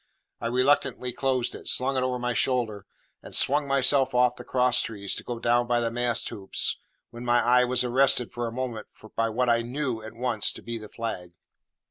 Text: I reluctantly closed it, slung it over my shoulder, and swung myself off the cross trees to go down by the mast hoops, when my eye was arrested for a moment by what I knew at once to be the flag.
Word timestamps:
I 0.39 0.47
reluctantly 0.47 1.13
closed 1.13 1.53
it, 1.53 1.67
slung 1.67 1.95
it 1.95 2.01
over 2.01 2.17
my 2.17 2.33
shoulder, 2.33 2.87
and 3.21 3.35
swung 3.35 3.67
myself 3.67 4.15
off 4.15 4.35
the 4.35 4.43
cross 4.43 4.81
trees 4.81 5.13
to 5.13 5.23
go 5.23 5.37
down 5.37 5.67
by 5.67 5.79
the 5.79 5.91
mast 5.91 6.27
hoops, 6.29 6.79
when 7.11 7.23
my 7.23 7.39
eye 7.39 7.65
was 7.65 7.83
arrested 7.83 8.31
for 8.31 8.47
a 8.47 8.51
moment 8.51 8.87
by 9.15 9.29
what 9.29 9.47
I 9.47 9.61
knew 9.61 10.01
at 10.01 10.15
once 10.15 10.51
to 10.53 10.63
be 10.63 10.79
the 10.79 10.89
flag. 10.89 11.33